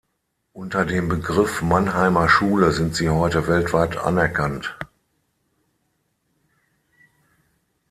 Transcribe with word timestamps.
Unter 0.53 0.83
dem 0.85 1.09
Begriff 1.09 1.61
Mannheimer 1.61 2.27
Schule 2.27 2.71
sind 2.71 2.95
sie 2.95 3.07
heute 3.11 3.45
weltweit 3.47 3.97
anerkannt. 3.97 4.75